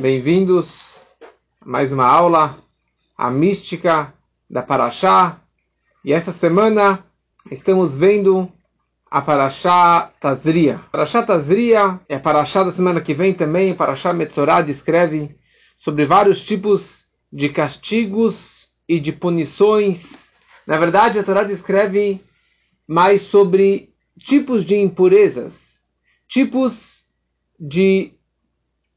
[0.00, 0.68] Bem-vindos
[1.60, 2.56] a mais uma aula,
[3.16, 4.14] a mística
[4.48, 5.40] da Paraxá.
[6.04, 7.04] E essa semana
[7.50, 8.48] estamos vendo
[9.10, 10.78] a Paraxá Tazria.
[10.92, 13.74] Paraxá Tazria é a Paraxá da semana que vem também.
[13.74, 15.34] Paraxá Metzorah descreve
[15.80, 16.80] sobre vários tipos
[17.32, 18.36] de castigos
[18.88, 20.00] e de punições.
[20.64, 22.20] Na verdade, a Torá descreve
[22.86, 23.88] mais sobre
[24.20, 25.52] tipos de impurezas,
[26.28, 26.72] tipos
[27.58, 28.12] de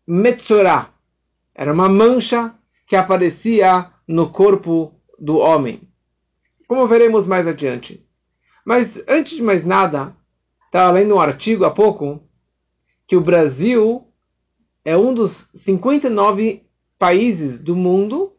[0.08, 0.90] Metzorah.
[1.56, 2.54] Era uma mancha
[2.88, 5.88] que aparecia no corpo do homem.
[6.68, 8.04] Como veremos mais adiante.
[8.66, 10.16] Mas antes de mais nada,
[10.66, 12.22] estava lendo um artigo há pouco
[13.08, 14.06] que o Brasil
[14.86, 15.32] é um dos
[15.64, 16.64] 59
[16.98, 18.32] países do mundo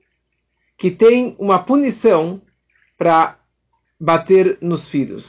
[0.78, 2.42] que tem uma punição
[2.96, 3.38] para
[4.00, 5.24] bater nos filhos.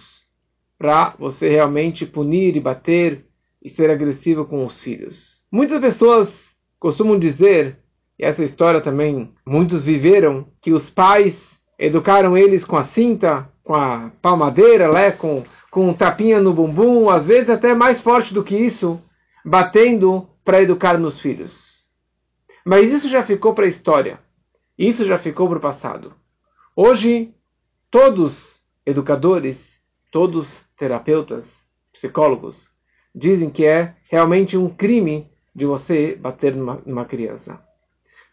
[0.77, 3.25] Para você realmente punir e bater
[3.61, 5.32] e ser agressivo com os filhos.
[5.53, 6.29] Muitas pessoas
[6.79, 7.77] costumam dizer,
[8.17, 11.35] e essa história também muitos viveram, que os pais
[11.77, 17.07] educaram eles com a cinta, com a palmadeira, né, com, com um tapinha no bumbum,
[17.07, 18.99] às vezes até mais forte do que isso,
[19.45, 21.53] batendo para educar nos filhos.
[22.65, 24.17] Mas isso já ficou para a história.
[24.75, 26.15] Isso já ficou para o passado.
[26.75, 27.31] Hoje,
[27.91, 28.35] todos
[28.87, 29.59] educadores,
[30.11, 30.47] todos
[30.79, 31.45] terapeutas,
[31.93, 32.55] psicólogos,
[33.13, 37.59] dizem que é realmente um crime de você bater numa, numa criança.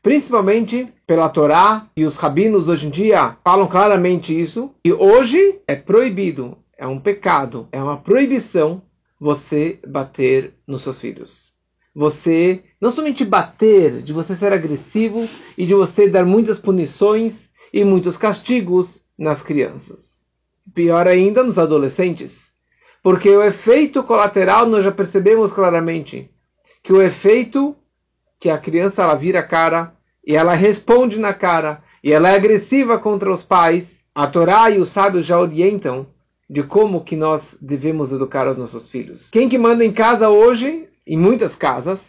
[0.02, 4.70] Principalmente pela Torá e os rabinos hoje em dia falam claramente isso.
[4.84, 8.82] E hoje é proibido, é um pecado, é uma proibição
[9.20, 11.30] você bater nos seus filhos.
[11.94, 17.34] Você não somente bater, de você ser agressivo e de você dar muitas punições
[17.72, 19.98] e muitos castigos nas crianças.
[20.74, 22.32] Pior ainda nos adolescentes.
[23.02, 26.30] Porque o efeito colateral nós já percebemos claramente
[26.82, 27.76] que o efeito
[28.40, 29.92] que a criança ela vira a cara
[30.26, 34.78] e ela responde na cara e ela é agressiva contra os pais, a Torá e
[34.78, 36.06] os sábios já orientam
[36.48, 39.28] de como que nós devemos educar os nossos filhos.
[39.30, 42.00] Quem que manda em casa hoje, em muitas casas,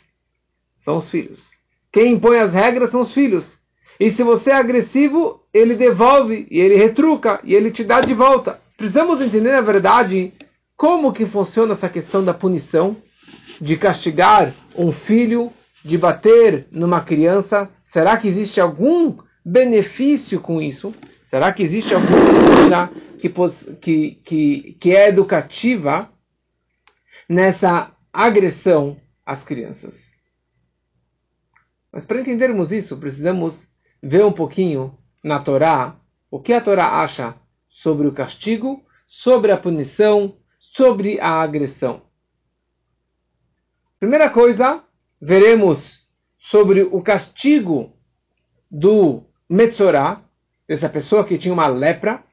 [0.84, 1.40] são os filhos.
[1.92, 3.46] Quem impõe as regras são os filhos.
[4.00, 8.16] E se você é agressivo, ele devolve, e ele retruca, e ele te dá de
[8.16, 8.60] volta.
[8.78, 10.34] Precisamos entender, na verdade,
[10.76, 12.98] como que funciona essa questão da punição,
[13.60, 15.52] de castigar um filho,
[15.84, 20.94] de bater numa criança, será que existe algum benefício com isso?
[21.30, 22.90] Será que existe alguma coisa
[23.82, 26.10] que, que, que, é educativa
[27.30, 29.96] nessa agressão às crianças?
[31.92, 33.56] Mas para entendermos isso, precisamos
[34.02, 34.94] ver um pouquinho
[35.24, 35.96] na Torá
[36.30, 37.36] o que a Torá acha
[37.70, 40.36] sobre o castigo, sobre a punição,
[40.74, 42.02] sobre a agressão.
[44.02, 44.82] Primeira coisa,
[45.22, 45.78] veremos
[46.50, 47.94] sobre o castigo
[48.70, 50.24] do Metzorá,
[50.68, 52.24] dessa pessoa que tinha uma lepra,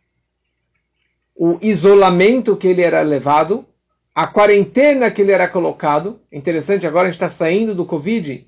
[1.36, 3.66] o isolamento que ele era levado,
[4.14, 6.18] a quarentena que ele era colocado.
[6.32, 8.46] Interessante, agora a gente está saindo do Covid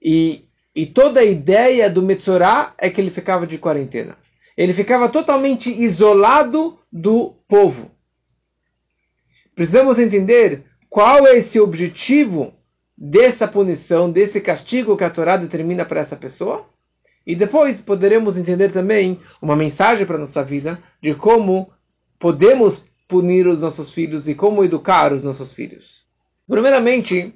[0.00, 4.16] e, e toda a ideia do Metzorá é que ele ficava de quarentena.
[4.56, 7.90] Ele ficava totalmente isolado do povo.
[9.56, 12.52] Precisamos entender qual é esse objetivo
[12.98, 16.66] dessa punição, desse castigo que a Torá determina para essa pessoa?
[17.26, 21.72] E depois poderemos entender também uma mensagem para a nossa vida de como
[22.20, 26.04] podemos punir os nossos filhos e como educar os nossos filhos.
[26.46, 27.32] Primeiramente,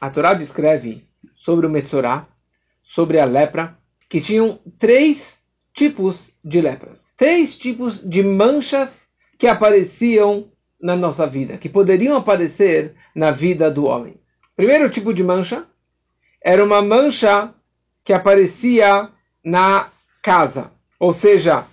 [0.00, 1.04] a Torá descreve
[1.44, 2.26] sobre o Metzorá,
[2.94, 3.76] sobre a lepra,
[4.08, 5.18] que tinham três
[5.74, 6.98] tipos de lepras.
[7.18, 8.88] Três tipos de manchas
[9.38, 10.46] que apareciam
[10.80, 14.14] na nossa vida, que poderiam aparecer na vida do homem.
[14.56, 15.64] Primeiro tipo de mancha
[16.42, 17.52] era uma mancha
[18.04, 19.08] que aparecia
[19.44, 19.90] na
[20.22, 21.66] casa, ou seja,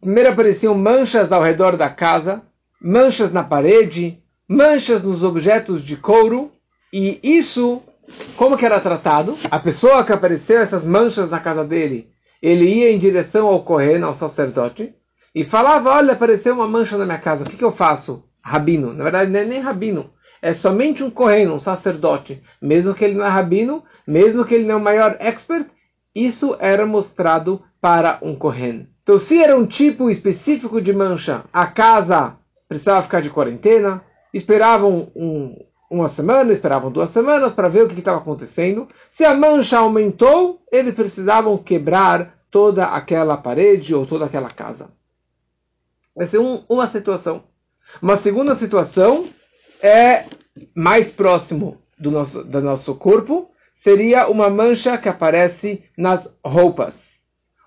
[0.00, 2.42] primeiro apareciam manchas ao redor da casa,
[2.80, 6.50] manchas na parede, manchas nos objetos de couro,
[6.92, 7.82] e isso,
[8.36, 9.38] como que era tratado?
[9.50, 12.08] A pessoa que apareceu essas manchas na casa dele,
[12.42, 14.92] ele ia em direção ao Kohen, ao sacerdote,
[15.34, 18.22] e falava, olha, apareceu uma mancha na minha casa, o que, que eu faço?
[18.42, 18.92] Rabino.
[18.92, 20.10] Na verdade, não é nem rabino.
[20.40, 22.42] É somente um correno, um sacerdote.
[22.60, 25.68] Mesmo que ele não é rabino, mesmo que ele não é o maior expert,
[26.14, 28.86] isso era mostrado para um correno.
[29.02, 32.36] Então, se era um tipo específico de mancha, a casa
[32.68, 34.02] precisava ficar de quarentena,
[34.32, 35.56] esperavam um,
[35.90, 38.88] uma semana, esperavam duas semanas para ver o que estava acontecendo.
[39.12, 44.90] Se a mancha aumentou, eles precisavam quebrar toda aquela parede ou toda aquela casa.
[46.16, 47.42] Essa é um, uma situação.
[48.00, 49.26] Uma segunda situação
[49.82, 50.24] é
[50.76, 53.48] mais próximo do nosso, do nosso corpo,
[53.82, 56.94] seria uma mancha que aparece nas roupas.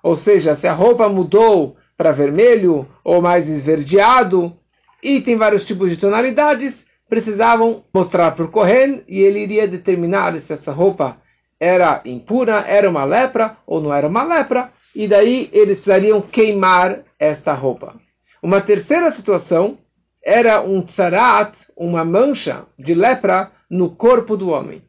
[0.04, 4.54] Ou seja, se a roupa mudou para vermelho ou mais esverdeado,
[5.02, 6.76] e tem vários tipos de tonalidades,
[7.08, 11.18] precisavam mostrar para o Kohen e ele iria determinar se essa roupa
[11.60, 17.00] era impura, era uma lepra ou não era uma lepra, e daí eles precisariam queimar
[17.20, 17.96] esta roupa.
[18.42, 19.78] Uma terceira situação
[20.26, 24.82] era um tsarat, uma mancha de lepra no corpo do homem,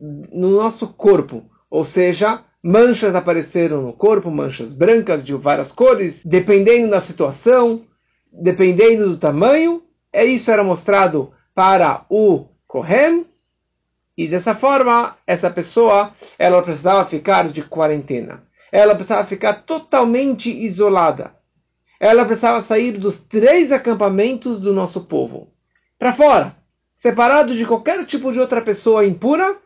[0.00, 6.90] no nosso corpo, ou seja, manchas apareceram no corpo, manchas brancas de várias cores, dependendo
[6.90, 7.82] da situação,
[8.32, 9.82] dependendo do tamanho,
[10.12, 13.26] é isso era mostrado para o Kohen,
[14.16, 18.44] e dessa forma, essa pessoa, ela precisava ficar de quarentena.
[18.70, 21.32] Ela precisava ficar totalmente isolada.
[22.00, 25.48] Ela precisava sair dos três acampamentos do nosso povo.
[25.98, 26.56] Para fora,
[26.96, 29.56] separado de qualquer tipo de outra pessoa impura,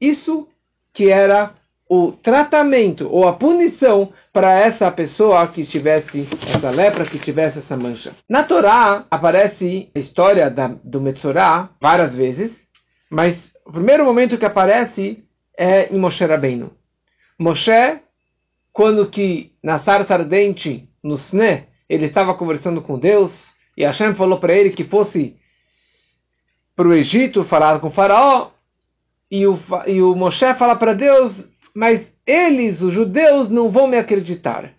[0.00, 0.48] isso
[0.92, 1.54] que era
[1.88, 7.76] o tratamento ou a punição para essa pessoa que tivesse essa lepra, que tivesse essa
[7.76, 8.14] mancha.
[8.28, 12.52] Na Torá aparece a história da, do Metzorah várias vezes,
[13.10, 15.24] mas o primeiro momento que aparece
[15.56, 16.72] é em Moshe Rabbeinu.
[17.38, 18.00] Moshe,
[18.72, 23.32] quando que na sarta ardente, no Sne, ele estava conversando com Deus,
[23.76, 25.36] e Hashem falou para ele que fosse
[26.74, 28.50] para o Egito falar com o faraó,
[29.30, 31.32] e o, e o Moshe fala para Deus,
[31.74, 34.72] mas eles, os judeus, não vão me acreditar.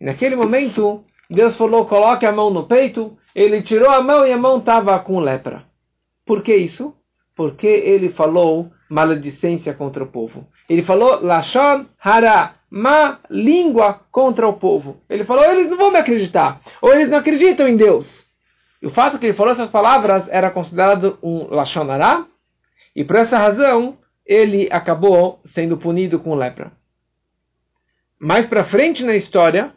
[0.00, 4.38] Naquele momento, Deus falou, coloque a mão no peito, ele tirou a mão e a
[4.38, 5.64] mão estava com lepra.
[6.26, 6.94] Por que isso?
[7.36, 10.46] Porque ele falou maledicência contra o povo.
[10.68, 15.00] Ele falou Lashon Hara, má língua contra o povo.
[15.08, 16.60] Ele falou, eles não vão me acreditar.
[16.80, 18.06] Ou eles não acreditam em Deus.
[18.80, 22.24] E o fato que ele falou essas palavras era considerado um Lashon Hara.
[22.94, 26.72] E por essa razão, ele acabou sendo punido com lepra.
[28.20, 29.72] Mais para frente na história,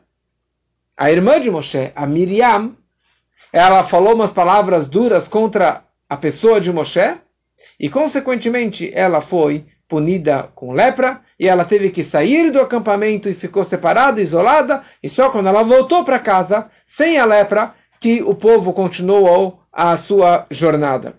[0.97, 2.75] a irmã de Moshe, a Miriam,
[3.51, 7.17] ela falou umas palavras duras contra a pessoa de Moshe,
[7.79, 13.35] e consequentemente ela foi punida com lepra, e ela teve que sair do acampamento e
[13.35, 18.33] ficou separada, isolada, e só quando ela voltou para casa, sem a lepra, que o
[18.33, 21.15] povo continuou a sua jornada.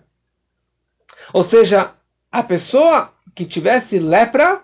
[1.31, 1.91] Ou seja,
[2.31, 4.61] a pessoa que tivesse lepra,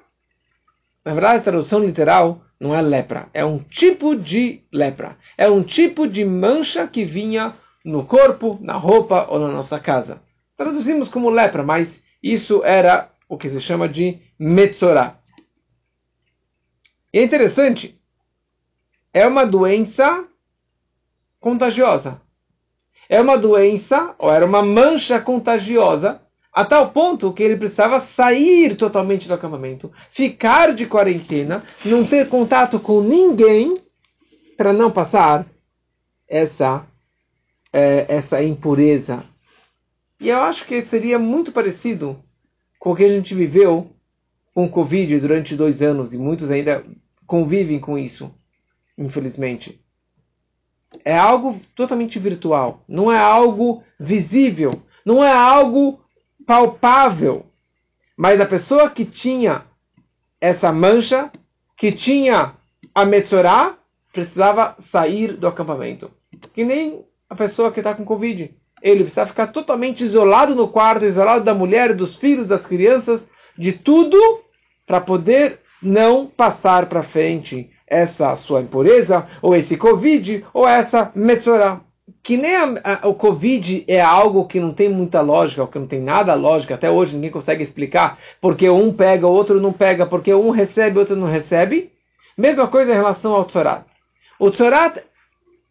[1.05, 5.61] na verdade a tradução literal não é lepra, é um tipo de lepra, é um
[5.61, 7.53] tipo de mancha que vinha
[7.85, 10.23] no corpo, na roupa ou na nossa casa.
[10.57, 11.87] Traduzimos como lepra, mas
[12.23, 15.20] isso era o que se chama de metzorá.
[17.13, 17.95] E é interessante,
[19.13, 20.25] é uma doença
[21.39, 22.21] contagiosa.
[23.09, 26.21] É uma doença, ou era uma mancha contagiosa,
[26.53, 32.29] a tal ponto que ele precisava sair totalmente do acampamento, ficar de quarentena, não ter
[32.29, 33.81] contato com ninguém,
[34.57, 35.47] para não passar
[36.29, 36.85] essa
[37.73, 39.23] é, essa impureza.
[40.19, 42.19] E eu acho que seria muito parecido
[42.79, 43.89] com o que a gente viveu
[44.53, 46.83] com o Covid durante dois anos, e muitos ainda
[47.31, 48.29] convivem com isso,
[48.97, 49.79] infelizmente.
[51.05, 56.01] É algo totalmente virtual, não é algo visível, não é algo
[56.45, 57.45] palpável.
[58.17, 59.63] Mas a pessoa que tinha
[60.41, 61.31] essa mancha,
[61.77, 62.55] que tinha
[62.93, 63.77] a Metzorá,
[64.11, 66.11] precisava sair do acampamento.
[66.53, 68.53] Que nem a pessoa que está com Covid.
[68.83, 73.21] Ele precisa ficar totalmente isolado no quarto, isolado da mulher, dos filhos, das crianças,
[73.57, 74.17] de tudo,
[74.85, 81.81] para poder não passar para frente essa sua impureza, ou esse Covid, ou essa Metzorah.
[82.23, 85.87] Que nem a, a, o Covid é algo que não tem muita lógica, que não
[85.87, 90.05] tem nada lógica, até hoje ninguém consegue explicar, porque um pega, o outro não pega,
[90.05, 91.91] porque um recebe, o outro não recebe.
[92.37, 93.83] Mesma coisa em relação ao Tzorat.
[94.39, 95.03] O Tzorat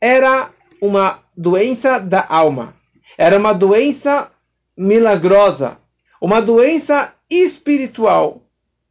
[0.00, 0.50] era
[0.80, 2.74] uma doença da alma.
[3.16, 4.30] Era uma doença
[4.76, 5.78] milagrosa,
[6.20, 8.42] uma doença espiritual,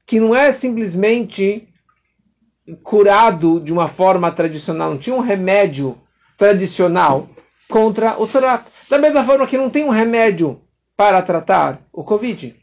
[0.10, 1.68] que não é simplesmente
[2.82, 6.00] curado de uma forma tradicional, não tinha um remédio
[6.36, 7.30] tradicional
[7.70, 8.66] contra o Tzorat.
[8.90, 10.60] Da mesma forma que não tem um remédio
[10.98, 12.56] para tratar o Covid.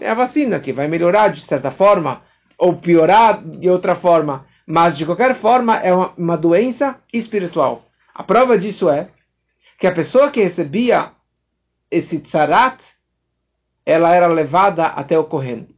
[0.00, 2.20] É a vacina que vai melhorar de certa forma,
[2.58, 4.44] ou piorar de outra forma.
[4.66, 7.86] Mas, de qualquer forma, é uma, uma doença espiritual.
[8.14, 9.08] A prova disso é
[9.78, 11.12] que a pessoa que recebia
[11.90, 12.78] esse tzarat,
[13.86, 15.68] ela era levada até o Kohen,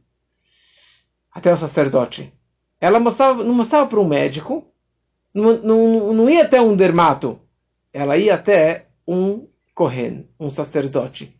[1.35, 2.31] até o sacerdote.
[2.79, 4.65] Ela mostrava, não mostrava para um médico,
[5.33, 7.37] não, não, não ia até um dermato,
[7.93, 11.35] ela ia até um Kohen, um sacerdote.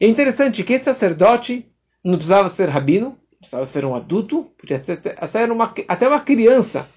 [0.00, 1.66] É interessante que esse sacerdote
[2.04, 6.88] não precisava ser rabino, precisava ser um adulto, podia ser até uma, até uma criança.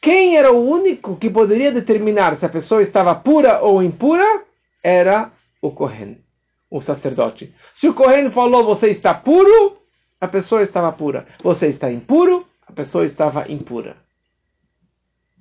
[0.00, 4.42] Quem era o único que poderia determinar se a pessoa estava pura ou impura?
[4.82, 5.30] Era
[5.62, 6.18] o Kohen,
[6.70, 7.54] o sacerdote.
[7.76, 9.81] Se o Kohen falou você está puro,
[10.22, 11.26] a pessoa estava pura.
[11.42, 13.96] Você está impuro, a pessoa estava impura.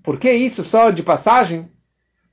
[0.04, 1.70] Por que isso só de passagem?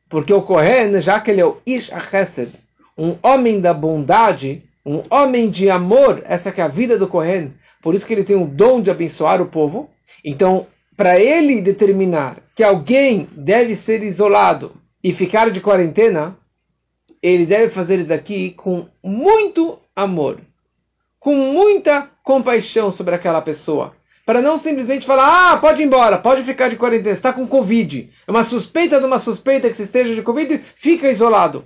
[0.09, 2.55] Porque o Kohen, já que ele é o Ish Achesed,
[2.97, 7.52] um homem da bondade, um homem de amor, essa que é a vida do Kohen,
[7.83, 9.90] por isso que ele tem o dom de abençoar o povo.
[10.25, 14.73] Então, para ele determinar que alguém deve ser isolado
[15.05, 16.35] e ficar de quarentena,
[17.23, 20.40] ele deve fazer isso daqui com muito amor,
[21.21, 23.94] com muita compaixão sobre aquela pessoa.
[24.26, 28.11] Para não simplesmente falar, ah, pode ir embora, pode ficar de quarentena, está com Covid.
[28.26, 31.64] É uma suspeita de uma suspeita que você esteja de Covid, fica isolado.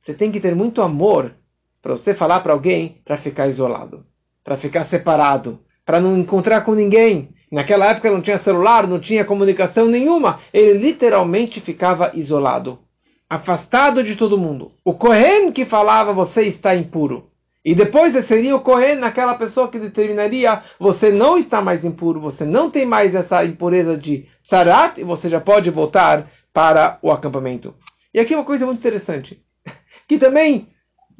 [0.00, 1.34] Você tem que ter muito amor
[1.82, 4.04] para você falar para alguém para ficar isolado,
[4.44, 9.24] para ficar separado, para não encontrar com ninguém, Naquela época não tinha celular, não tinha
[9.24, 10.38] comunicação nenhuma.
[10.52, 12.78] Ele literalmente ficava isolado,
[13.26, 14.70] afastado de todo mundo.
[14.84, 17.27] O Kohen que falava você está impuro.
[17.64, 22.44] E depois seria o Kohen aquela pessoa que determinaria você não está mais impuro, você
[22.44, 27.74] não tem mais essa impureza de Sarat e você já pode voltar para o acampamento.
[28.14, 29.38] E aqui uma coisa muito interessante,
[30.08, 30.68] que também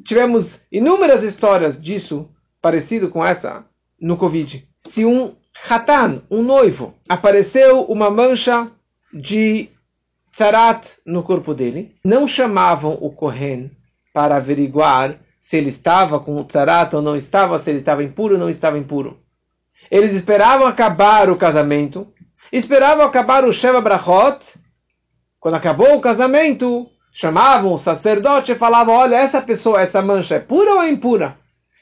[0.04, 2.28] tivemos inúmeras histórias disso,
[2.62, 3.64] parecido com essa,
[4.00, 4.64] no Covid.
[4.88, 5.34] Se um
[5.68, 8.70] Hatan, um noivo, apareceu uma mancha
[9.12, 9.68] de
[10.32, 11.92] tzarat no corpo dele.
[12.04, 13.70] Não chamavam o Kohen
[14.14, 15.18] para averiguar
[15.48, 18.50] se ele estava com o tzarat ou não estava, se ele estava impuro ou não
[18.50, 19.16] estava impuro.
[19.90, 22.06] Eles esperavam acabar o casamento,
[22.52, 24.38] esperavam acabar o Sheva Brachot.
[25.40, 30.40] Quando acabou o casamento, chamavam o sacerdote e falavam: Olha, essa pessoa, essa mancha é
[30.40, 31.36] pura ou é impura?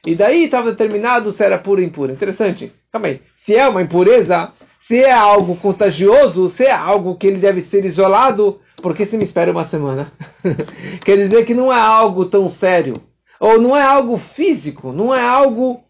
[0.06, 2.12] E daí estava determinado se era pura ou impura.
[2.12, 2.72] Interessante.
[2.92, 4.52] Calma aí se é uma impureza,
[4.86, 9.24] se é algo contagioso, se é algo que ele deve ser isolado, porque se me
[9.24, 10.12] espera uma semana?
[11.04, 13.00] Quer dizer que não é algo tão sério.
[13.40, 15.82] Ou não é algo físico, não é algo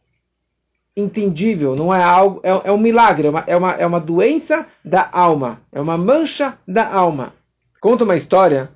[0.97, 2.41] entendível, não é algo.
[2.43, 5.99] É, é um milagre, é uma, é, uma, é uma doença da alma, é uma
[5.99, 7.35] mancha da alma.
[7.81, 8.71] Conta uma história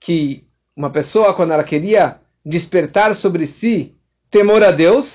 [0.00, 0.44] que
[0.76, 3.94] uma pessoa, quando ela queria despertar sobre si
[4.30, 5.06] temor a Deus,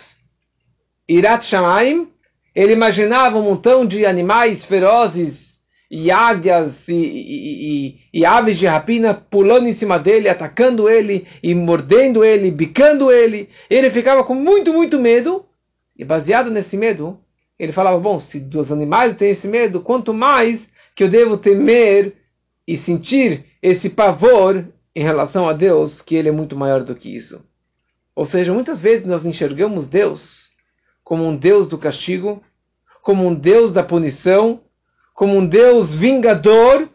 [1.07, 2.09] Irat Shamaim,
[2.55, 5.42] ele imaginava um montão de animais ferozes,
[5.95, 11.27] e águias e, e, e, e, aves de rapina pulando em cima dele, atacando ele,
[11.43, 13.47] e mordendo ele, bicando ele.
[13.69, 15.45] Ele ficava com muito, muito medo.
[15.95, 17.19] E baseado nesse medo,
[17.59, 20.59] ele falava: Bom, se dos animais têm esse medo, quanto mais
[20.95, 22.15] que eu devo temer
[22.67, 27.15] e sentir esse pavor em relação a Deus, que ele é muito maior do que
[27.15, 27.39] isso.
[28.15, 30.19] Ou seja, muitas vezes nós enxergamos Deus
[31.03, 32.41] como um Deus do castigo,
[33.03, 34.59] como um Deus da punição,
[35.13, 36.89] como um Deus vingador,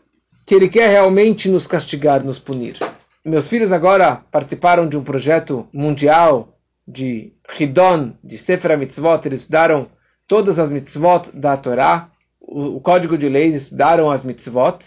[0.47, 2.77] que ele quer realmente nos castigar, nos punir.
[3.25, 6.55] Meus filhos agora participaram de um projeto mundial
[6.87, 9.89] de Hidon, de Sefer Mitzvot, eles estudaram
[10.27, 12.11] todas as mitzvot da Torá,
[12.41, 14.79] o, o código de leis, estudaram as mitzvot.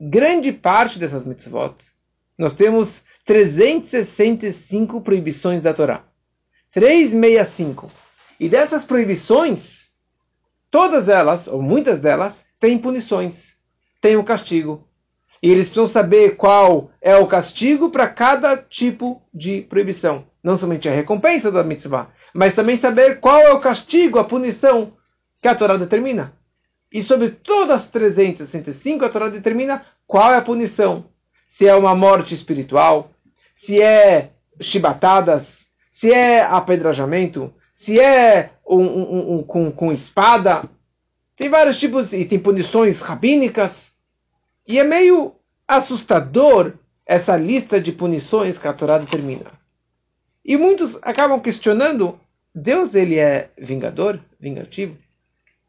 [0.00, 1.74] Grande parte dessas mitzvot,
[2.38, 2.88] nós temos
[3.26, 6.02] 365 proibições da Torá.
[6.72, 7.90] 365.
[8.40, 9.62] E dessas proibições,
[10.70, 13.34] todas elas, ou muitas delas, têm punições,
[14.00, 14.84] têm o castigo.
[15.42, 20.24] E eles precisam saber qual é o castigo para cada tipo de proibição.
[20.44, 24.92] Não somente a recompensa da mitzvah, mas também saber qual é o castigo, a punição
[25.42, 26.32] que a Torá determina.
[26.92, 31.06] E sobre todas as 365, a Torá determina qual é a punição.
[31.56, 33.10] Se é uma morte espiritual,
[33.66, 35.44] se é chibatadas,
[35.98, 40.68] se é apedrejamento, se é um, um, um, com, com espada.
[41.36, 43.72] Tem vários tipos, e tem punições rabínicas.
[44.66, 45.34] E é meio
[45.66, 46.74] assustador
[47.06, 49.50] essa lista de punições que a Torá determina.
[50.44, 52.18] E muitos acabam questionando:
[52.54, 54.96] Deus ele é vingador, vingativo?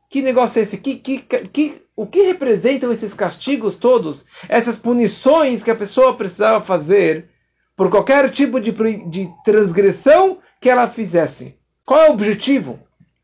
[0.10, 0.77] Que negócio é esse?
[0.77, 4.24] Que, que, que, o que representam esses castigos todos?
[4.48, 7.29] Essas punições que a pessoa precisava fazer
[7.75, 11.55] por qualquer tipo de, de transgressão que ela fizesse?
[11.86, 12.79] Qual é o objetivo?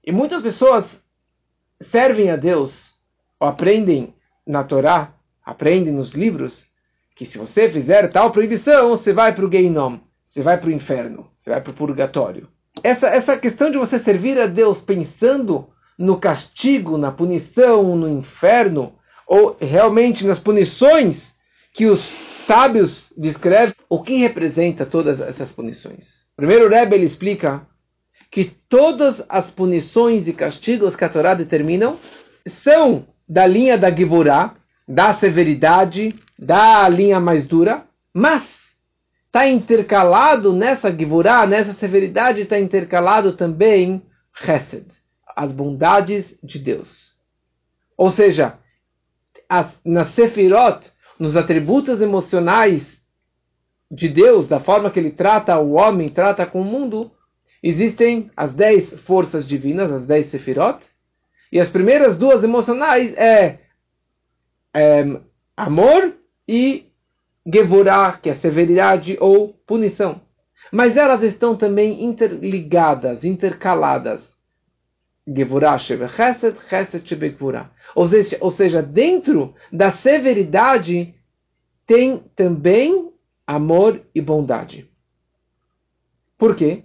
[0.05, 0.85] E muitas pessoas
[1.91, 2.73] servem a Deus
[3.39, 4.13] ou aprendem
[4.45, 5.13] na Torá,
[5.45, 6.69] aprendem nos livros,
[7.15, 10.71] que se você fizer tal proibição, você vai para o Geinom, você vai para o
[10.71, 12.47] inferno, você vai para o purgatório.
[12.83, 15.67] Essa, essa questão de você servir a Deus pensando
[15.97, 18.93] no castigo, na punição, no inferno,
[19.27, 21.21] ou realmente nas punições
[21.73, 22.01] que os
[22.47, 26.03] sábios descrevem, o que representa todas essas punições?
[26.35, 27.67] Primeiro o Rebbe ele explica
[28.31, 31.97] que todas as punições e castigos que a Torá determinam
[32.63, 34.55] são da linha da Givurá,
[34.87, 37.83] da severidade, da linha mais dura,
[38.13, 38.43] mas
[39.25, 44.01] está intercalado nessa Givurá, nessa severidade, está intercalado também
[44.33, 44.85] Chesed,
[45.35, 47.09] as bondades de Deus.
[47.97, 48.57] Ou seja,
[49.47, 50.79] as, na Sefirot,
[51.19, 52.81] nos atributos emocionais
[53.91, 57.11] de Deus, da forma que ele trata o homem, trata com o mundo,
[57.61, 60.79] existem as dez forças divinas, as dez Sefirot,
[61.51, 63.59] e as primeiras duas emocionais é,
[64.75, 65.19] é
[65.57, 66.15] amor
[66.47, 66.85] e
[67.51, 70.21] Gevurah, que é severidade ou punição.
[70.71, 74.21] Mas elas estão também interligadas, intercaladas.
[75.27, 77.03] Gevurah shebe chesed, chesed
[77.95, 81.15] ou seja, dentro da severidade
[81.87, 83.11] tem também
[83.47, 84.87] amor e bondade.
[86.37, 86.83] Por quê?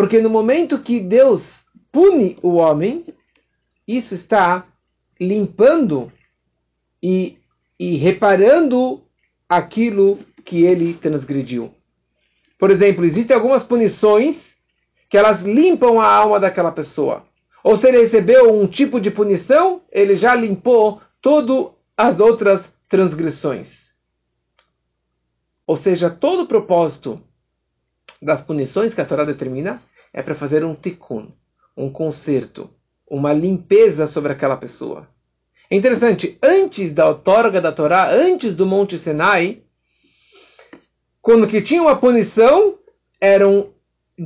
[0.00, 1.42] Porque no momento que Deus
[1.92, 3.04] pune o homem,
[3.86, 4.66] isso está
[5.20, 6.10] limpando
[7.02, 7.36] e,
[7.78, 9.02] e reparando
[9.46, 11.74] aquilo que ele transgrediu.
[12.58, 14.38] Por exemplo, existem algumas punições
[15.10, 17.26] que elas limpam a alma daquela pessoa.
[17.62, 23.68] Ou se ele recebeu um tipo de punição, ele já limpou todas as outras transgressões.
[25.66, 27.20] Ou seja, todo o propósito
[28.22, 31.28] das punições que a Torá determina é para fazer um tikkun,
[31.76, 32.70] um conserto,
[33.08, 35.08] uma limpeza sobre aquela pessoa.
[35.70, 39.58] É interessante, antes da outorga da Torá, antes do Monte Sinai,
[41.22, 42.74] quando que tinha uma punição,
[43.20, 43.70] era um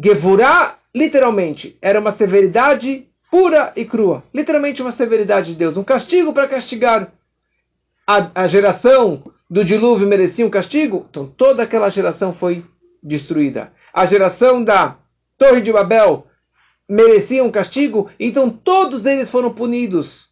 [0.02, 4.22] gevurá, literalmente, era uma severidade pura e crua.
[4.32, 7.12] Literalmente uma severidade de Deus, um castigo para castigar.
[8.06, 12.64] A, a geração do dilúvio merecia um castigo, então toda aquela geração foi
[13.02, 13.72] destruída.
[13.92, 14.96] A geração da
[15.38, 16.26] Torre de Babel
[16.88, 20.28] merecia um castigo, então todos eles foram punidos.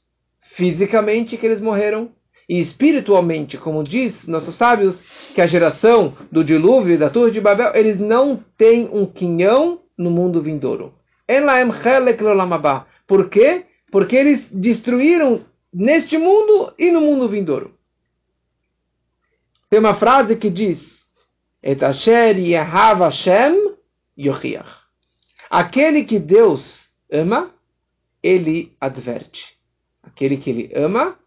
[0.56, 2.10] Fisicamente, que eles morreram,
[2.48, 4.98] e espiritualmente, como diz nossos sábios,
[5.34, 9.80] que a geração do dilúvio e da Torre de Babel, eles não têm um quinhão
[9.96, 10.92] no mundo vindouro.
[13.06, 13.64] Por quê?
[13.90, 17.72] Porque eles destruíram neste mundo e no mundo vindouro.
[19.70, 20.78] Tem uma frase que diz:
[21.62, 23.76] Et asher yehav Hashem
[24.18, 24.81] yochiach.
[25.52, 27.50] Aquele que Deus ama,
[28.22, 29.38] ele adverte.
[30.02, 31.18] Aquele que ele ama,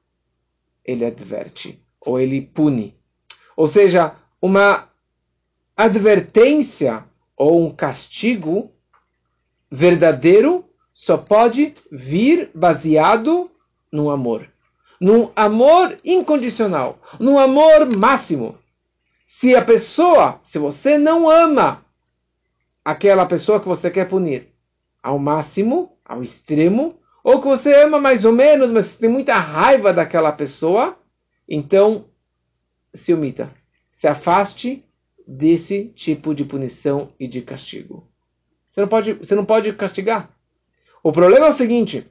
[0.83, 1.79] ele adverte.
[2.01, 2.95] Ou ele pune.
[3.55, 4.89] Ou seja, uma
[5.77, 7.05] advertência
[7.37, 8.71] ou um castigo
[9.69, 13.51] verdadeiro só pode vir baseado
[13.91, 14.49] no amor.
[14.99, 16.97] Num amor incondicional.
[17.19, 18.57] Num amor máximo.
[19.39, 21.84] Se a pessoa, se você não ama
[22.85, 24.49] aquela pessoa que você quer punir
[25.01, 29.91] ao máximo, ao extremo, ou que você ama mais ou menos, mas tem muita raiva
[29.91, 30.95] daquela pessoa,
[31.49, 32.05] então
[32.93, 33.51] se omita.
[33.93, 34.83] Se afaste
[35.27, 38.07] desse tipo de punição e de castigo.
[38.71, 40.29] Você não pode, você não pode castigar.
[41.03, 42.05] O problema é o seguinte: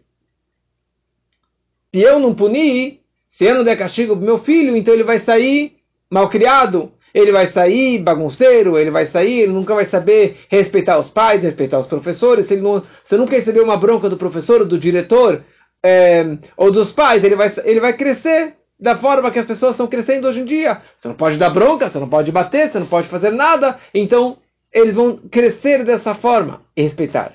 [1.93, 3.01] se eu não punir,
[3.33, 5.77] se eu não der castigo para meu filho, então ele vai sair
[6.11, 11.11] mal criado, ele vai sair bagunceiro, ele vai sair, ele nunca vai saber respeitar os
[11.11, 12.48] pais, respeitar os professores.
[12.48, 15.44] Se ele não, se nunca recebeu uma bronca do professor do diretor
[15.83, 19.87] é, ou dos pais, ele vai, ele vai crescer da forma que as pessoas estão
[19.87, 20.81] crescendo hoje em dia.
[20.98, 23.79] Você não pode dar bronca, você não pode bater, você não pode fazer nada.
[23.94, 24.38] Então,
[24.72, 27.33] eles vão crescer dessa forma e respeitar.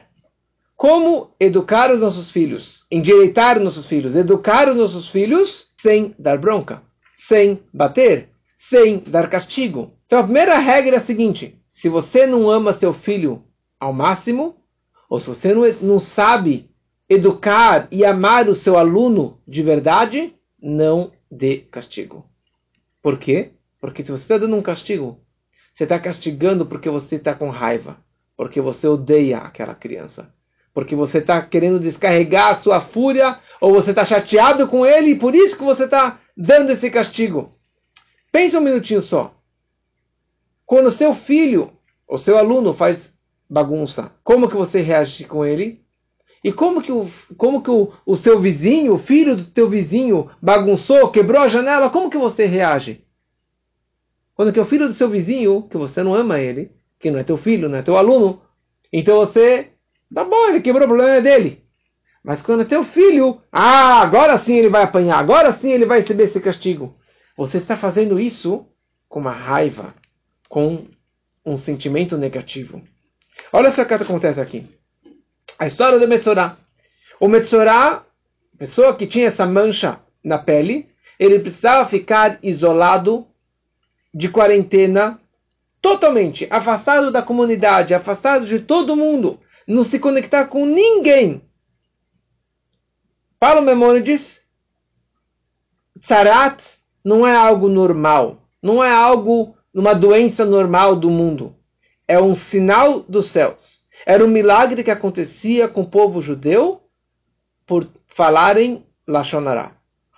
[0.76, 6.38] Como educar os nossos filhos, endireitar os nossos filhos, educar os nossos filhos sem dar
[6.38, 6.82] bronca,
[7.28, 8.29] sem bater,
[8.70, 9.94] sem dar castigo.
[10.06, 13.44] Então a primeira regra é a seguinte: se você não ama seu filho
[13.80, 14.56] ao máximo,
[15.10, 16.70] ou se você não, não sabe
[17.10, 22.26] educar e amar o seu aluno de verdade, não dê castigo.
[23.02, 23.52] Por quê?
[23.82, 25.18] Porque se você está dando um castigo,
[25.74, 27.98] você está castigando porque você está com raiva,
[28.36, 30.30] porque você odeia aquela criança,
[30.74, 35.20] porque você está querendo descarregar a sua fúria, ou você está chateado com ele e
[35.20, 37.54] por isso que você está dando esse castigo.
[38.32, 39.34] Pensa um minutinho só.
[40.66, 41.72] Quando seu filho,
[42.08, 43.00] ou seu aluno faz
[43.50, 45.82] bagunça, como que você reage com ele?
[46.44, 50.30] E como que, o, como que o, o seu vizinho, o filho do teu vizinho,
[50.42, 53.04] bagunçou, quebrou a janela, como que você reage?
[54.36, 57.20] Quando que é o filho do seu vizinho, que você não ama ele, que não
[57.20, 58.42] é teu filho, não é teu aluno,
[58.92, 59.72] então você,
[60.14, 61.62] tá bom, ele quebrou o problema dele.
[62.24, 66.02] Mas quando é teu filho, ah, agora sim ele vai apanhar, agora sim ele vai
[66.02, 66.96] receber esse castigo.
[67.40, 68.68] Você está fazendo isso
[69.08, 69.96] com uma raiva,
[70.50, 70.88] com
[71.46, 72.82] um sentimento negativo.
[73.54, 74.68] Olha só o que acontece aqui.
[75.58, 76.58] A história do Metzorah.
[77.18, 78.04] O Metzorah,
[78.58, 83.26] pessoa que tinha essa mancha na pele, ele precisava ficar isolado
[84.14, 85.18] de quarentena
[85.82, 91.42] totalmente, afastado da comunidade, afastado de todo mundo, não se conectar com ninguém.
[93.40, 94.44] Paulo Memônides,
[96.02, 96.62] Tzarat
[97.04, 101.56] não é algo normal, não é algo, uma doença normal do mundo.
[102.08, 103.60] É um sinal dos céus.
[104.06, 106.82] Era um milagre que acontecia com o povo judeu
[107.68, 109.72] por falarem Lashonará.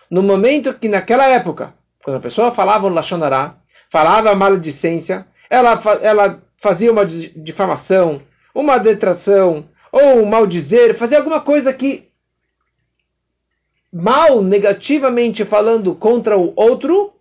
[0.09, 3.55] No momento que naquela época, quando a pessoa falava Lashonará,
[3.91, 8.21] falava maledicência, ela, ela fazia uma difamação,
[8.55, 12.10] uma detração, ou um maldizer, fazia alguma coisa que
[13.91, 17.13] mal, negativamente falando contra o outro,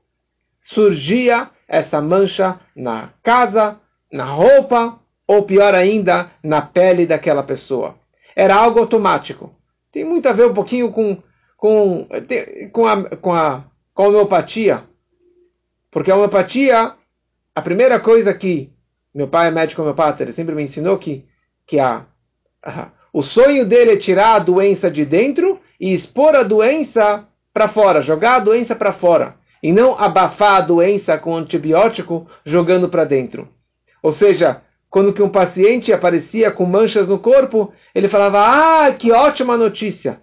[0.63, 3.79] surgia essa mancha na casa,
[4.13, 7.95] na roupa, ou pior ainda, na pele daquela pessoa.
[8.35, 9.55] Era algo automático.
[9.93, 11.23] Tem muito a ver um pouquinho com,
[11.57, 12.09] com,
[12.73, 14.85] com, a, com, a, com a homeopatia.
[15.91, 16.95] Porque a homeopatia
[17.55, 18.71] a primeira coisa que
[19.15, 21.27] meu pai é médico homeopata, ele sempre me ensinou que,
[21.67, 22.07] que a,
[22.65, 27.69] a, o sonho dele é tirar a doença de dentro e expor a doença para
[27.69, 29.35] fora, jogar a doença para fora.
[29.63, 33.49] E não abafar a doença com antibiótico jogando para dentro.
[34.03, 39.13] Ou seja, quando que um paciente aparecia com manchas no corpo, ele falava: Ah, que
[39.13, 40.21] ótima notícia!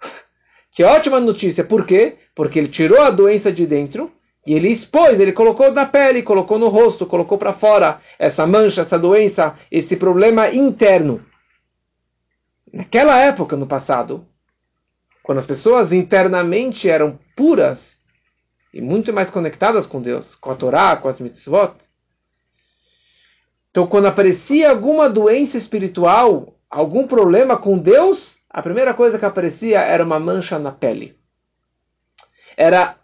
[0.74, 1.64] que ótima notícia!
[1.64, 2.16] Por quê?
[2.34, 4.10] Porque ele tirou a doença de dentro
[4.46, 8.82] e ele expôs, ele colocou na pele, colocou no rosto, colocou para fora essa mancha,
[8.82, 11.22] essa doença, esse problema interno.
[12.72, 14.26] Naquela época, no passado,
[15.28, 17.78] quando as pessoas internamente eram puras
[18.72, 21.74] e muito mais conectadas com Deus, com a Torá, com as mitzvot,
[23.70, 29.80] então quando aparecia alguma doença espiritual, algum problema com Deus, a primeira coisa que aparecia
[29.80, 31.14] era uma mancha na pele.
[32.56, 32.96] Era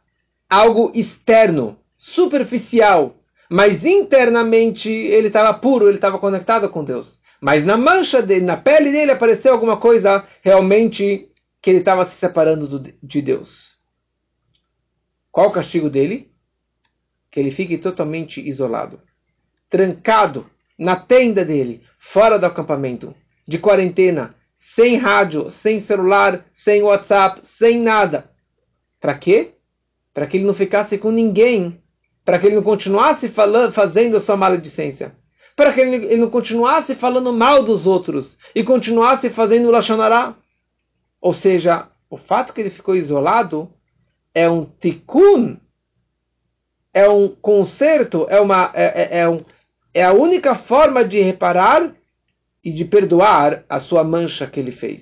[0.48, 3.16] algo externo, superficial,
[3.50, 7.20] mas internamente ele estava puro, ele estava conectado com Deus.
[7.38, 11.28] Mas na mancha dele, na pele dele apareceu alguma coisa realmente
[11.64, 13.50] que ele estava se separando do, de Deus.
[15.32, 16.28] Qual o castigo dele?
[17.32, 19.00] Que ele fique totalmente isolado,
[19.68, 20.46] trancado
[20.78, 23.14] na tenda dele, fora do acampamento,
[23.48, 24.36] de quarentena,
[24.76, 28.30] sem rádio, sem celular, sem WhatsApp, sem nada.
[29.00, 29.54] Para quê?
[30.14, 31.80] para que ele não ficasse com ninguém,
[32.24, 35.12] para que ele não continuasse falando, fazendo a sua maledicência,
[35.56, 40.36] para que ele, ele não continuasse falando mal dos outros e continuasse fazendo o Lashonará.
[41.24, 43.70] Ou seja, o fato que ele ficou isolado
[44.34, 45.56] é um tikkun,
[46.92, 49.42] é um conserto, é, uma, é, é, é, um,
[49.94, 51.94] é a única forma de reparar
[52.62, 55.00] e de perdoar a sua mancha que ele fez.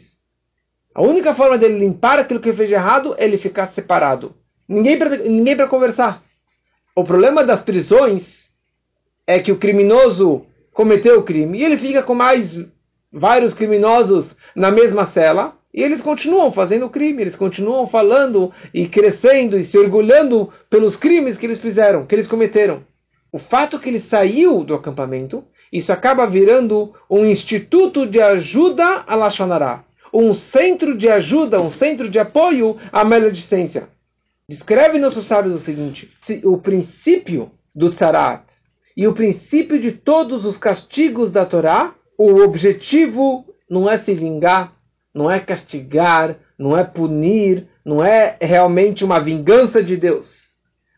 [0.95, 4.37] A única forma dele limpar aquilo que ele fez de errado é ele ficar separado.
[4.69, 6.23] Ninguém para ninguém conversar.
[6.95, 8.23] O problema das prisões
[9.27, 12.49] é que o criminoso cometeu o crime e ele fica com mais
[13.13, 19.59] vários criminosos na mesma cela e eles continuam fazendo crime, eles continuam falando e crescendo
[19.59, 22.83] e se orgulhando pelos crimes que eles fizeram, que eles cometeram.
[23.33, 29.15] O fato que ele saiu do acampamento, isso acaba virando um instituto de ajuda a
[29.15, 33.89] Lachonará, um centro de ajuda, um centro de apoio à maledicência.
[34.47, 36.11] Descreve nossos sábios o seguinte:
[36.45, 38.43] o princípio do Tzarat
[38.95, 44.75] e o princípio de todos os castigos da Torá, o objetivo não é se vingar,
[45.15, 50.29] não é castigar, não é punir, não é realmente uma vingança de Deus,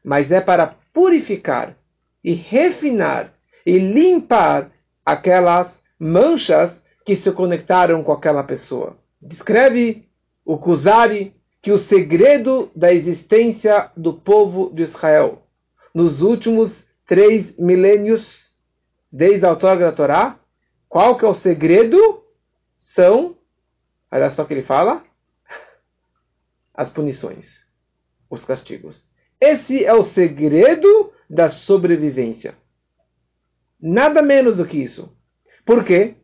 [0.04, 1.76] mas é para purificar
[2.22, 3.32] e refinar
[3.66, 4.70] e limpar
[5.04, 8.96] aquelas manchas que se conectaram com aquela pessoa.
[9.20, 10.04] Descreve
[10.44, 15.42] o Kuzari que o segredo da existência do povo de Israel
[15.94, 16.74] nos últimos
[17.06, 18.22] três milênios,
[19.10, 20.38] desde a autora da Torá,
[20.88, 21.98] qual que é o segredo?
[22.94, 23.36] São,
[24.14, 25.02] olha só o que ele fala,
[26.74, 27.46] as punições,
[28.30, 28.96] os castigos.
[29.40, 32.54] Esse é o segredo da sobrevivência.
[33.80, 35.14] Nada menos do que isso.
[35.66, 36.14] Por quê?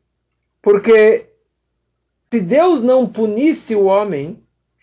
[0.62, 1.28] Porque
[2.32, 4.42] se Deus não punisse o homem,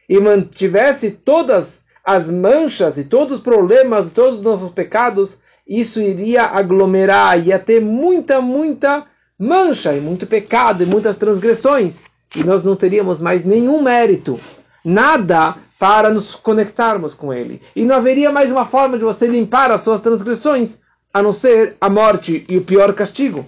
[0.10, 1.68] e mantivesse todas
[2.06, 5.36] as manchas e todos os problemas, todos os nossos pecados,
[5.68, 9.06] isso iria aglomerar, ia ter muita, muita
[9.38, 11.94] mancha e muito pecado e muitas transgressões.
[12.36, 14.40] E nós não teríamos mais nenhum mérito,
[14.84, 17.62] nada para nos conectarmos com Ele.
[17.76, 20.70] E não haveria mais uma forma de você limpar as suas transgressões,
[21.14, 23.46] a não ser a morte e o pior castigo.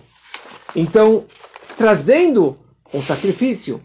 [0.75, 1.25] Então,
[1.77, 2.57] trazendo
[2.93, 3.81] um sacrifício,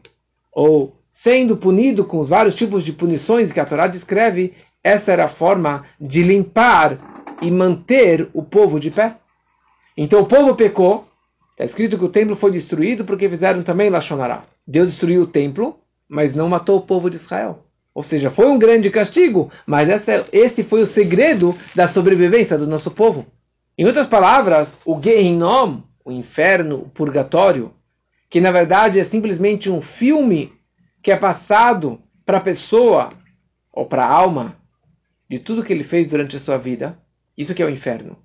[0.53, 5.25] ou sendo punido com os vários tipos de punições que a Torá descreve, essa era
[5.25, 6.99] a forma de limpar
[7.41, 9.17] e manter o povo de pé.
[9.97, 11.07] Então o povo pecou,
[11.53, 14.45] está escrito que o templo foi destruído porque fizeram também Lachonará.
[14.67, 15.77] Deus destruiu o templo,
[16.09, 17.61] mas não matou o povo de Israel.
[17.95, 22.67] Ou seja, foi um grande castigo, mas essa, esse foi o segredo da sobrevivência do
[22.67, 23.27] nosso povo.
[23.79, 27.73] Em outras palavras, o Gehinom, o inferno, o purgatório,
[28.31, 30.53] que na verdade é simplesmente um filme
[31.03, 33.11] que é passado para a pessoa
[33.73, 34.57] ou para a alma
[35.31, 36.99] de tudo que ele fez durante a sua vida,
[37.37, 38.17] isso que é o inferno.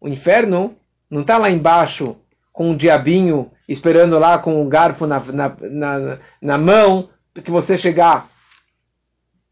[0.00, 0.76] O inferno
[1.10, 2.16] não está lá embaixo
[2.52, 7.10] com um diabinho esperando lá com um garfo na, na, na, na mão
[7.44, 8.28] que você chegar.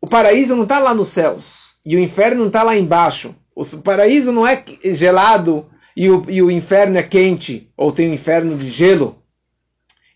[0.01, 1.45] O paraíso não está lá nos céus
[1.85, 3.35] e o inferno não está lá embaixo.
[3.55, 8.15] O paraíso não é gelado e o, e o inferno é quente ou tem um
[8.15, 9.17] inferno de gelo.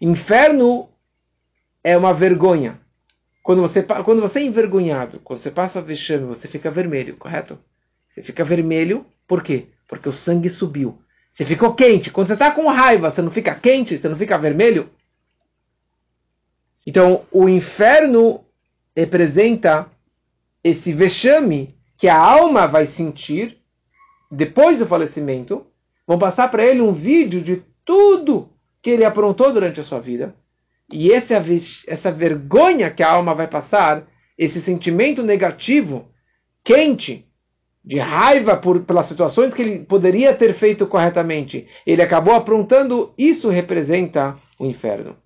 [0.00, 0.88] Inferno
[1.84, 2.78] é uma vergonha.
[3.42, 7.58] Quando você, quando você é envergonhado, quando você passa vexame, você fica vermelho, correto?
[8.10, 9.68] Você fica vermelho, por quê?
[9.88, 10.98] Porque o sangue subiu.
[11.30, 12.10] Você ficou quente.
[12.10, 14.90] Quando você está com raiva, você não fica quente, você não fica vermelho?
[16.86, 18.44] Então, o inferno
[18.96, 19.88] representa
[20.62, 23.58] esse vexame que a alma vai sentir
[24.30, 25.66] depois do falecimento.
[26.06, 28.48] Vão passar para ele um vídeo de tudo
[28.82, 30.34] que ele aprontou durante a sua vida.
[30.92, 31.34] E essa,
[31.86, 36.08] essa vergonha que a alma vai passar, esse sentimento negativo,
[36.64, 37.26] quente,
[37.90, 43.48] de raiva por, pelas situações que ele poderia ter feito corretamente, ele acabou aprontando, isso
[43.48, 45.16] representa o inferno.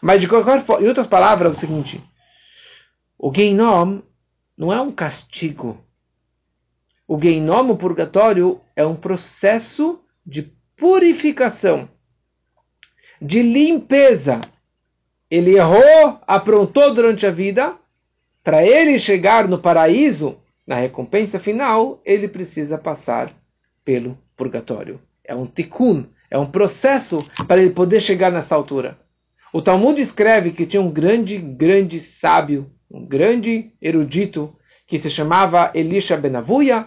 [0.00, 2.00] Mas de qualquer forma, em outras palavras, é o seguinte:
[3.18, 4.02] o Geinom
[4.56, 5.82] não é um castigo.
[7.08, 11.88] O Geinom, o purgatório, é um processo de purificação,
[13.20, 14.42] de limpeza.
[15.28, 17.74] Ele errou, aprontou durante a vida,
[18.44, 23.32] para ele chegar no paraíso, na recompensa final, ele precisa passar
[23.84, 25.00] pelo purgatório.
[25.24, 28.98] É um tikkun, é um processo para ele poder chegar nessa altura.
[29.52, 34.54] O Talmud escreve que tinha um grande, grande sábio, um grande erudito,
[34.86, 36.86] que se chamava Elisha Benavuia,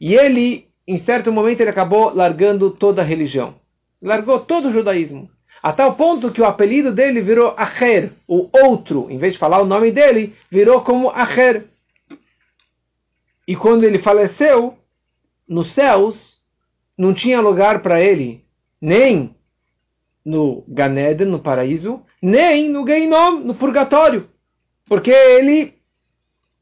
[0.00, 3.54] e ele, em certo momento, ele acabou largando toda a religião.
[4.02, 5.28] Largou todo o judaísmo.
[5.62, 9.08] A tal ponto que o apelido dele virou Acher, o outro.
[9.08, 11.66] Em vez de falar o nome dele, virou como Acher.
[13.46, 14.76] E quando ele faleceu,
[15.48, 16.38] nos céus,
[16.96, 18.44] não tinha lugar para ele,
[18.80, 19.34] nem
[20.24, 24.28] no Ganeden, no paraíso, nem no Geinom, no purgatório.
[24.86, 25.74] Porque ele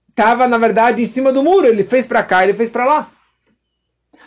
[0.08, 1.66] estava, na verdade, em cima do muro.
[1.66, 3.12] Ele fez para cá, ele fez para lá.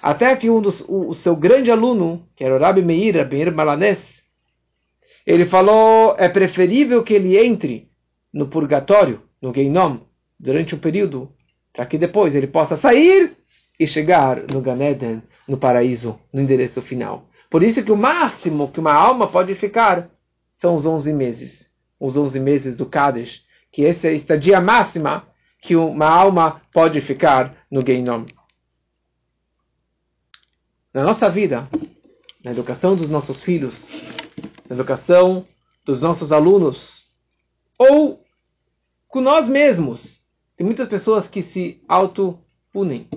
[0.02, 3.54] Até que um dos, o, o, seu grande aluno, que era o Rabi Meir, Meir
[3.54, 4.00] Malanés,
[5.26, 7.88] ele falou, é preferível que ele entre
[8.34, 10.00] no purgatório, no Geinom,
[10.38, 11.32] durante um período
[11.74, 13.36] para que depois ele possa sair
[13.80, 17.26] e chegar no Ganeden, no paraíso, no endereço final.
[17.50, 20.10] Por isso que o máximo que uma alma pode ficar
[20.58, 21.68] são os 11 meses.
[22.00, 25.28] Os 11 meses do Kadesh, que essa é a estadia máxima
[25.62, 28.26] que uma alma pode ficar no Geinom.
[30.94, 31.68] Na nossa vida,
[32.44, 33.74] na educação dos nossos filhos,
[34.70, 35.48] na educação
[35.86, 36.78] dos nossos alunos,
[37.80, 38.22] ou
[39.08, 40.23] com nós mesmos,
[40.56, 43.08] tem muitas pessoas que se auto-punem.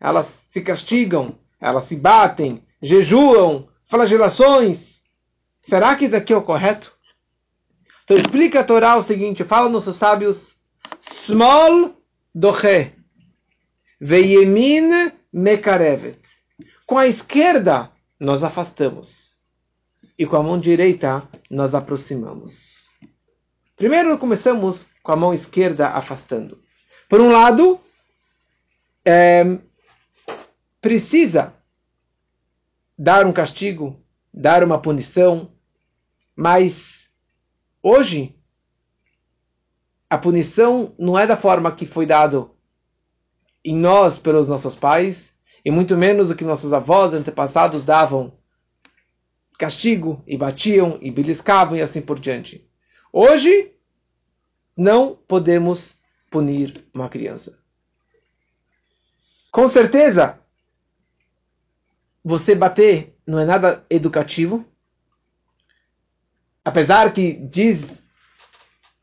[0.00, 4.78] Elas se castigam, elas se batem, jejuam, flagelações.
[5.68, 6.90] Será que isso aqui é o correto?
[8.04, 10.56] Então explica a Torá o seguinte, fala nossos sábios,
[11.26, 11.94] small
[12.34, 12.92] doche,
[14.00, 16.18] veyemin mekarevet.
[16.86, 19.08] Com a esquerda, nós afastamos.
[20.18, 22.52] E com a mão direita, nós aproximamos.
[23.76, 26.58] Primeiro começamos com a mão esquerda afastando.
[27.08, 27.80] Por um lado,
[29.04, 29.58] é,
[30.80, 31.54] precisa
[32.98, 33.98] dar um castigo,
[34.32, 35.50] dar uma punição,
[36.36, 36.74] mas
[37.82, 38.34] hoje
[40.10, 42.50] a punição não é da forma que foi dado
[43.64, 45.16] em nós pelos nossos pais,
[45.64, 48.32] e muito menos do que nossos avós antepassados davam
[49.58, 52.64] castigo e batiam e beliscavam e assim por diante.
[53.12, 53.72] Hoje
[54.76, 55.97] não podemos
[56.30, 57.58] punir uma criança.
[59.50, 60.38] Com certeza,
[62.24, 64.64] você bater não é nada educativo.
[66.64, 67.80] Apesar que diz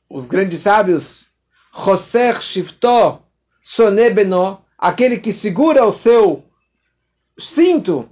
[0.09, 1.27] os grandes sábios,
[1.73, 3.21] Joser Shifto
[3.63, 6.43] Sonebeno, aquele que segura o seu
[7.37, 8.09] cinto,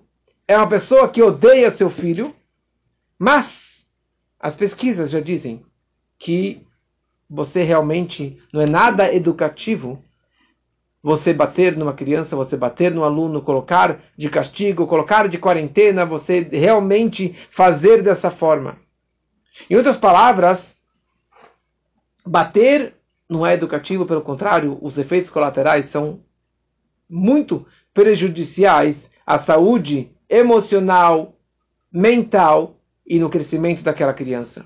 [0.48, 2.36] é uma pessoa que odeia seu filho,
[3.18, 3.48] mas
[4.40, 5.64] as pesquisas já dizem
[6.20, 6.66] que
[7.34, 10.00] você realmente não é nada educativo
[11.02, 16.42] você bater numa criança, você bater no aluno, colocar de castigo, colocar de quarentena, você
[16.42, 18.78] realmente fazer dessa forma.
[19.68, 20.60] Em outras palavras,
[22.26, 22.94] bater
[23.28, 26.20] não é educativo, pelo contrário, os efeitos colaterais são
[27.10, 31.34] muito prejudiciais à saúde emocional,
[31.92, 34.66] mental e no crescimento daquela criança.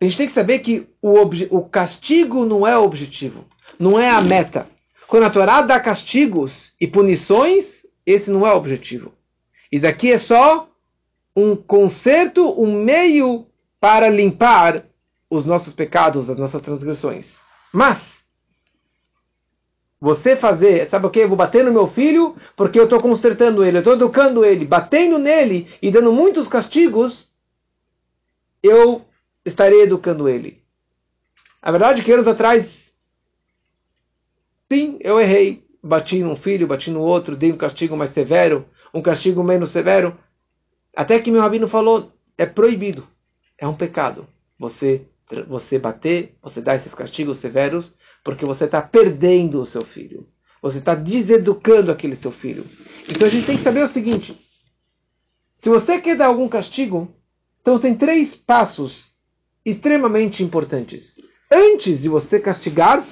[0.00, 3.44] A gente tem que saber que o, o castigo não é o objetivo
[3.78, 4.66] não é a meta.
[5.06, 7.64] Quando a Torá dá castigos e punições,
[8.06, 9.12] esse não é o objetivo.
[9.72, 10.68] E daqui é só
[11.34, 13.46] um conserto, um meio
[13.80, 14.84] para limpar
[15.30, 17.26] os nossos pecados, as nossas transgressões.
[17.72, 18.02] Mas,
[20.00, 21.20] você fazer, sabe o que?
[21.20, 24.64] Eu vou bater no meu filho porque eu estou consertando ele, eu estou educando ele,
[24.64, 27.28] batendo nele e dando muitos castigos,
[28.62, 29.04] eu
[29.44, 30.62] estarei educando ele.
[31.60, 32.88] A verdade é que anos atrás
[34.70, 35.66] Sim, eu errei.
[35.82, 40.16] Bati num filho, bati no outro, dei um castigo mais severo, um castigo menos severo.
[40.94, 43.06] Até que meu rabino falou, é proibido,
[43.56, 44.26] é um pecado.
[44.58, 45.06] Você,
[45.46, 50.26] você bater, você dar esses castigos severos, porque você está perdendo o seu filho.
[50.60, 52.66] Você está deseducando aquele seu filho.
[53.08, 54.36] Então a gente tem que saber o seguinte:
[55.54, 57.08] se você quer dar algum castigo,
[57.60, 59.07] então tem três passos
[59.70, 61.14] extremamente importantes.
[61.50, 63.04] Antes de você castigar,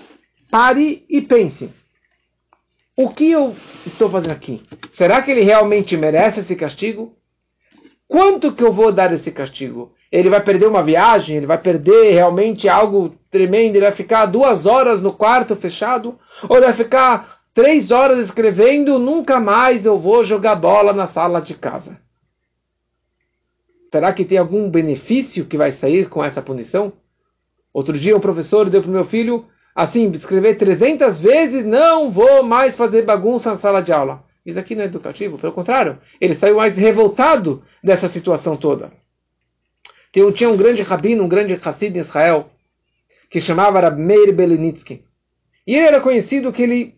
[0.50, 1.70] pare e pense.
[2.96, 4.62] O que eu estou fazendo aqui?
[4.94, 7.12] Será que ele realmente merece esse castigo?
[8.08, 9.92] Quanto que eu vou dar esse castigo?
[10.10, 11.36] Ele vai perder uma viagem?
[11.36, 13.76] Ele vai perder realmente algo tremendo?
[13.76, 16.18] Ele vai ficar duas horas no quarto fechado?
[16.48, 18.98] Ou ele vai ficar três horas escrevendo?
[18.98, 21.98] Nunca mais eu vou jogar bola na sala de casa.
[23.90, 26.92] Será que tem algum benefício que vai sair com essa punição?
[27.72, 29.44] Outro dia um professor deu para o meu filho
[29.76, 34.24] assim, escrever 300 vezes, não vou mais fazer bagunça na sala de aula.
[34.44, 38.90] Isso aqui não é educativo, pelo contrário, ele saiu mais revoltado dessa situação toda.
[40.12, 42.48] Tem, tinha um grande rabino, um grande Hassid em Israel,
[43.30, 45.02] que chamava Rab Meir Belenitsky.
[45.66, 46.94] E ele era conhecido que ele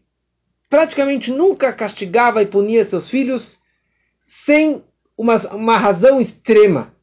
[0.70, 3.58] praticamente nunca castigava e punia seus filhos
[4.44, 4.84] sem
[5.18, 6.94] uma, uma razão extrema.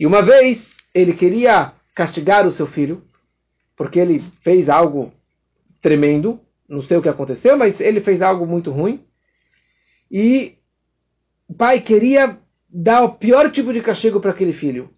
[0.00, 0.58] E uma vez
[0.94, 3.04] ele queria castigar o seu filho,
[3.76, 5.12] porque ele fez algo
[5.82, 9.04] tremendo, não sei o que aconteceu, mas ele fez algo muito ruim.
[10.10, 10.54] E
[11.46, 12.38] o pai queria
[12.70, 14.88] dar o pior tipo de castigo para aquele filho.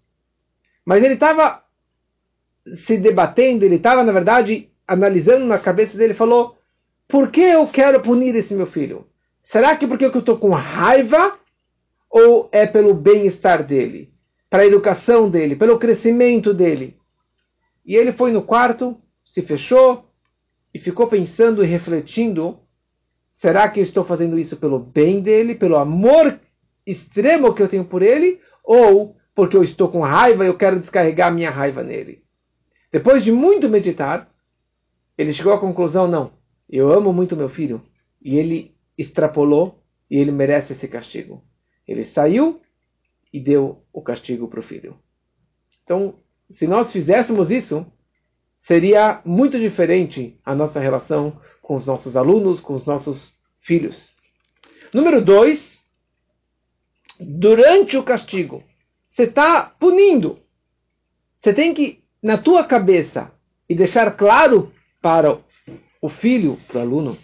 [0.84, 1.62] Mas ele estava
[2.86, 6.56] se debatendo, ele estava, na verdade, analisando na cabeça dele, falou:
[7.08, 9.06] por que eu quero punir esse meu filho?
[9.44, 11.38] Será que porque eu estou com raiva
[12.10, 14.10] ou é pelo bem-estar dele,
[14.48, 16.96] para a educação dele, pelo crescimento dele?
[17.84, 20.04] E ele foi no quarto, se fechou
[20.74, 22.58] e ficou pensando e refletindo:
[23.34, 26.38] será que eu estou fazendo isso pelo bem dele, pelo amor
[26.86, 30.80] extremo que eu tenho por ele, ou porque eu estou com raiva e eu quero
[30.80, 32.22] descarregar minha raiva nele?
[32.92, 34.28] Depois de muito meditar,
[35.16, 36.32] ele chegou à conclusão: não,
[36.68, 37.82] eu amo muito meu filho
[38.22, 41.42] e ele extrapolou e ele merece esse castigo.
[41.86, 42.60] Ele saiu
[43.32, 44.98] e deu o castigo para o filho.
[45.84, 46.16] Então,
[46.52, 47.86] se nós fizéssemos isso,
[48.66, 54.14] seria muito diferente a nossa relação com os nossos alunos, com os nossos filhos.
[54.92, 55.82] Número dois,
[57.20, 58.62] durante o castigo,
[59.10, 60.38] você está punindo.
[61.40, 63.32] Você tem que, na tua cabeça,
[63.68, 64.72] e deixar claro
[65.02, 65.38] para
[66.00, 67.18] o filho, para o aluno,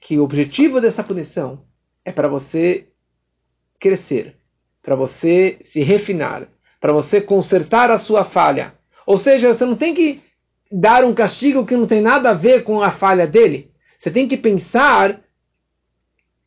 [0.00, 1.64] que o objetivo dessa punição
[2.04, 2.89] é para você
[3.80, 4.36] crescer,
[4.82, 6.46] para você se refinar,
[6.80, 8.74] para você consertar a sua falha.
[9.06, 10.20] Ou seja, você não tem que
[10.70, 13.70] dar um castigo que não tem nada a ver com a falha dele.
[13.98, 15.20] Você tem que pensar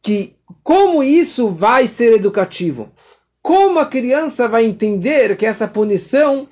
[0.02, 2.92] que como isso vai ser educativo.
[3.42, 6.48] Como a criança vai entender que essa punição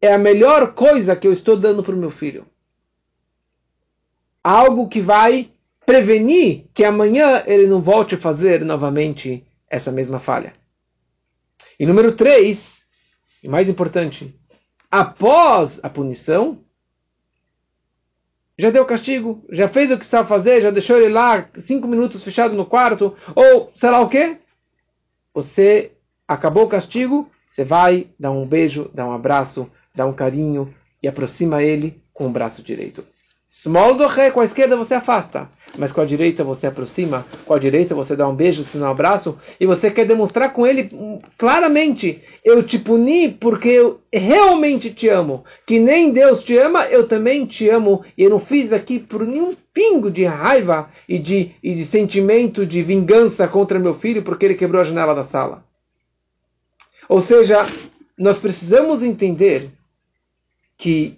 [0.00, 2.46] é a melhor coisa que eu estou dando para o meu filho?
[4.42, 5.50] Algo que vai
[5.84, 10.52] prevenir que amanhã ele não volte a fazer novamente essa mesma falha.
[11.78, 12.58] E número 3,
[13.42, 14.34] e mais importante,
[14.90, 16.58] após a punição,
[18.58, 22.22] já deu castigo, já fez o que precisava fazer, já deixou ele lá cinco minutos
[22.22, 24.36] fechado no quarto, ou sei lá o que,
[25.32, 25.92] você
[26.28, 31.08] acabou o castigo, você vai dar um beijo, dar um abraço, dar um carinho e
[31.08, 33.04] aproxima ele com o braço direito.
[33.50, 35.48] Small doche, com a esquerda você afasta.
[35.76, 39.38] Mas com a direita você aproxima, com a direita você dá um beijo, um abraço,
[39.60, 45.08] e você quer demonstrar com ele hum, claramente: eu te puni porque eu realmente te
[45.08, 45.44] amo.
[45.66, 48.04] Que nem Deus te ama, eu também te amo.
[48.16, 52.66] E eu não fiz aqui por nenhum pingo de raiva e de, e de sentimento
[52.66, 55.64] de vingança contra meu filho porque ele quebrou a janela da sala.
[57.08, 57.66] Ou seja,
[58.16, 59.70] nós precisamos entender
[60.78, 61.16] que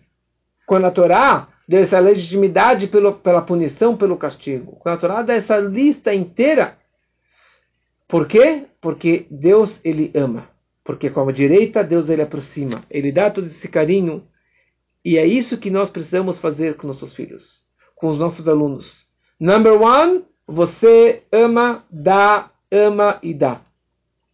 [0.66, 4.76] quando a Torá dessa legitimidade pelo, pela punição, pelo castigo.
[4.76, 6.76] Com a Torá dá essa lista inteira.
[8.08, 8.64] Por quê?
[8.80, 10.48] Porque Deus ele ama.
[10.84, 12.84] Porque com a direita Deus ele aproxima.
[12.90, 14.24] Ele dá todo esse carinho.
[15.04, 17.40] E é isso que nós precisamos fazer com nossos filhos,
[17.96, 18.86] com os nossos alunos.
[19.40, 23.62] Number one, você ama, dá, ama e dá.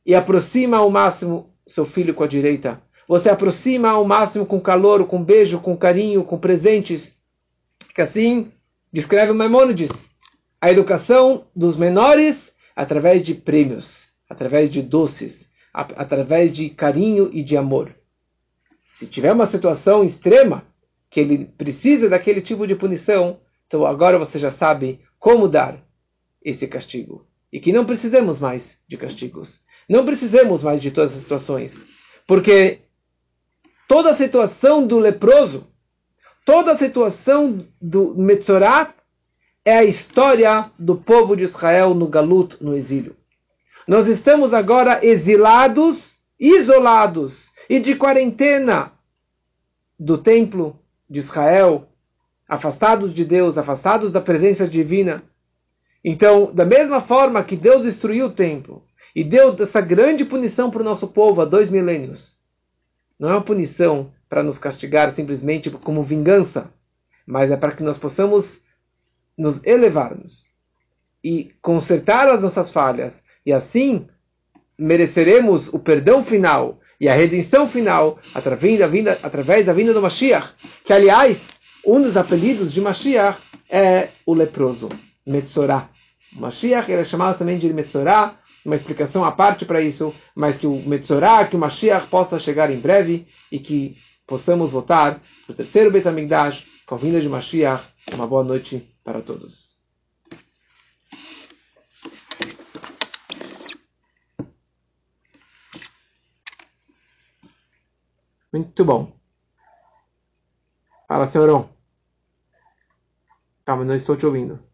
[0.05, 2.81] E aproxima ao máximo seu filho com a direita.
[3.07, 7.17] Você aproxima ao máximo com calor, com beijo, com carinho, com presentes
[7.99, 8.53] que assim
[8.92, 9.90] descreve Maimônides,
[10.61, 12.36] a educação dos menores
[12.76, 13.84] através de prêmios,
[14.30, 15.34] através de doces,
[15.74, 17.92] através de carinho e de amor.
[18.96, 20.62] Se tiver uma situação extrema
[21.11, 25.82] que ele precisa daquele tipo de punição, então agora você já sabe como dar
[26.40, 27.26] esse castigo.
[27.53, 29.49] E que não precisamos mais de castigos.
[29.88, 31.72] Não precisamos mais de todas as situações.
[32.28, 32.78] Porque
[33.88, 35.66] toda a situação do leproso
[36.49, 38.94] toda a situação do Metzorat
[39.66, 43.14] é a história do povo de Israel no Galut, no exílio.
[43.86, 45.99] Nós estamos agora exilados,
[46.40, 47.34] isolados
[47.68, 48.92] e de quarentena
[50.01, 50.74] do templo
[51.09, 51.86] de Israel,
[52.49, 55.22] afastados de Deus, afastados da presença divina.
[56.03, 58.82] Então, da mesma forma que Deus destruiu o templo
[59.14, 62.38] e deu essa grande punição para o nosso povo há dois milênios,
[63.20, 66.70] não é uma punição para nos castigar simplesmente como vingança,
[67.26, 68.47] mas é para que nós possamos
[69.37, 70.49] nos elevarmos
[71.24, 73.12] e consertar as nossas falhas,
[73.45, 74.07] e assim
[74.79, 80.03] mereceremos o perdão final e a redenção final através da vinda, através da vinda do
[80.03, 80.49] Mashiach,
[80.85, 81.39] que aliás,
[81.87, 84.89] um dos apelidos de Mashiach é o leproso,
[85.26, 85.89] Metsorá.
[86.33, 90.76] Mashiach é chamado também de Metsorá, uma explicação à parte para isso, mas que o
[90.87, 93.97] Metzorah, que o Mashiach possa chegar em breve e que
[94.29, 97.89] possamos votar para o terceiro Beit HaMikdash com a vinda de Mashiach.
[98.12, 99.79] Uma boa noite para todos.
[108.53, 109.12] Muito bom.
[111.07, 111.70] Fala, senhorão.
[113.64, 114.67] Calma, não estou te ouvindo.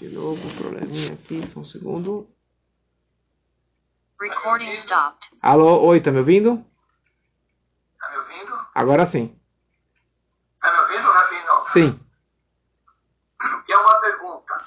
[0.00, 2.26] De novo, probleminha aqui, só um segundo.
[4.18, 5.28] Recording stopped.
[5.42, 6.64] Alô, oi, tá me ouvindo?
[7.98, 8.66] Tá me ouvindo?
[8.74, 9.38] Agora sim.
[10.58, 11.72] Tá me ouvindo, Rabino?
[11.74, 12.00] Sim.
[13.68, 14.66] E é uma pergunta.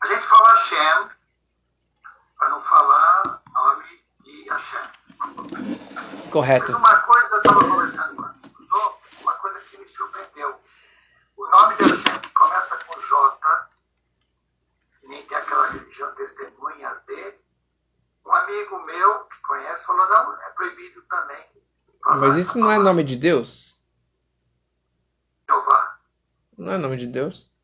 [0.00, 1.10] A gente fala Hashem,
[2.38, 6.30] para não falar nome de Hashem.
[6.30, 6.70] Correto.
[6.70, 10.60] Mas uma coisa, eu estava conversando antes, uma coisa que me surpreendeu.
[11.36, 13.68] O nome de Hashem começa com J,
[15.04, 17.34] nem tem aquela religião testemunhas de.
[18.24, 21.46] Um amigo meu que conhece falou, não, é proibido também.
[22.04, 23.76] Mas isso não é nome de Deus?
[25.48, 25.98] Jeová.
[26.56, 27.54] Não é nome de Deus?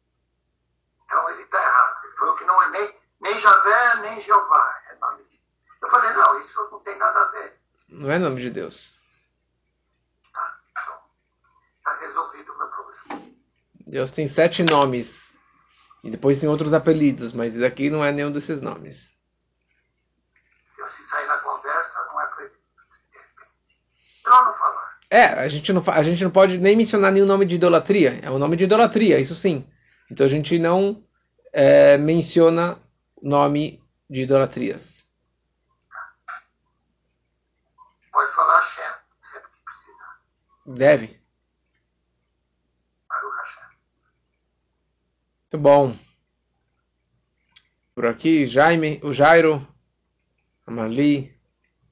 [1.05, 2.05] Então ele está errado.
[2.05, 4.83] Ele falou que não é nem, nem Javé, nem Jeová.
[4.91, 5.41] É nome de...
[5.83, 7.59] Eu falei, não, isso não tem nada a ver.
[7.89, 8.75] Não é nome de Deus.
[10.33, 10.99] Tá, então,
[11.79, 13.35] está resolvido o meu problema.
[13.87, 15.09] Deus tem sete nomes.
[16.03, 18.95] E depois tem outros apelidos, mas isso aqui não é nenhum desses nomes.
[20.77, 22.61] Eu, se sair na conversa, não é proibido.
[24.21, 24.95] Então não falar.
[25.15, 28.19] É, a gente não, a gente não pode nem mencionar nenhum nome de idolatria.
[28.21, 29.65] É um nome de idolatria, isso sim.
[30.11, 31.05] Então a gente não
[31.53, 32.81] é, menciona
[33.23, 34.83] nome de idolatrias.
[38.11, 38.95] Pode falar Hashem,
[39.33, 40.77] sempre que precisar.
[40.77, 41.21] Deve.
[45.43, 45.97] Muito bom.
[47.95, 49.65] Por aqui, Jaime, o Jairo,
[50.67, 51.33] a Marli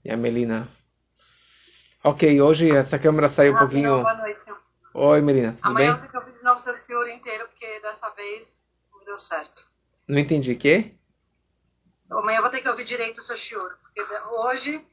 [0.04, 0.81] e a Melina.
[2.04, 4.02] Ok, hoje essa câmera saiu um pouquinho.
[4.02, 4.40] Boa noite.
[4.94, 6.04] Oi, Melina, tudo Amanhã bem?
[6.04, 8.44] eu tenho que ouvir nosso senhor inteiro, porque dessa vez
[8.92, 9.62] não deu certo.
[10.08, 10.92] Não entendi, quê?
[12.10, 14.84] Amanhã eu vou ter que ouvir direito o seu shiur, porque hoje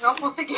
[0.00, 0.50] não consegui.